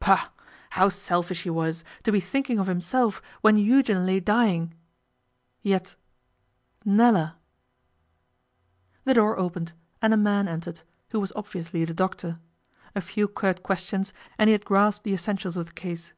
Pah! 0.00 0.30
How 0.70 0.88
selfish 0.88 1.44
he 1.44 1.50
was, 1.50 1.84
to 2.02 2.10
be 2.10 2.18
thinking 2.18 2.58
of 2.58 2.66
himself 2.66 3.22
when 3.40 3.56
Eugen 3.56 4.04
lay 4.04 4.18
dying. 4.18 4.74
Yet 5.62 5.94
Nella! 6.84 7.36
The 9.04 9.14
door 9.14 9.38
opened, 9.38 9.74
and 10.02 10.12
a 10.12 10.16
man 10.16 10.48
entered, 10.48 10.80
who 11.10 11.20
was 11.20 11.32
obviously 11.36 11.84
the 11.84 11.94
doctor. 11.94 12.40
A 12.96 13.00
few 13.00 13.28
curt 13.28 13.62
questions, 13.62 14.12
and 14.40 14.48
he 14.48 14.52
had 14.52 14.64
grasped 14.64 15.04
the 15.04 15.14
essentials 15.14 15.56
of 15.56 15.66
the 15.68 15.72
case. 15.72 16.12